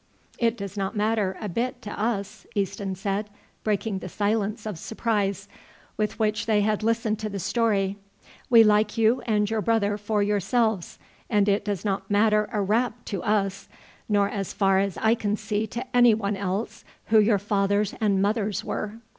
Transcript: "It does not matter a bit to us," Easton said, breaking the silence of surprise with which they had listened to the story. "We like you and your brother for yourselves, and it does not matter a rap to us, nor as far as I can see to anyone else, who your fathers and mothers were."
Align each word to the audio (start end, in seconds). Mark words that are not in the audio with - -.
"It 0.39 0.57
does 0.57 0.75
not 0.75 0.95
matter 0.97 1.37
a 1.39 1.47
bit 1.47 1.79
to 1.83 1.91
us," 1.91 2.47
Easton 2.55 2.95
said, 2.95 3.29
breaking 3.63 3.99
the 3.99 4.09
silence 4.09 4.65
of 4.65 4.79
surprise 4.79 5.47
with 5.95 6.17
which 6.17 6.47
they 6.47 6.61
had 6.61 6.81
listened 6.81 7.19
to 7.19 7.29
the 7.29 7.37
story. 7.37 7.97
"We 8.49 8.63
like 8.63 8.97
you 8.97 9.21
and 9.27 9.47
your 9.47 9.61
brother 9.61 9.99
for 9.99 10.23
yourselves, 10.23 10.97
and 11.29 11.47
it 11.47 11.63
does 11.63 11.85
not 11.85 12.09
matter 12.09 12.49
a 12.51 12.63
rap 12.63 13.05
to 13.05 13.21
us, 13.21 13.69
nor 14.09 14.27
as 14.27 14.53
far 14.53 14.79
as 14.79 14.97
I 14.97 15.13
can 15.13 15.37
see 15.37 15.67
to 15.67 15.85
anyone 15.95 16.35
else, 16.35 16.83
who 17.09 17.19
your 17.19 17.37
fathers 17.37 17.93
and 18.01 18.23
mothers 18.23 18.63
were." 18.63 18.95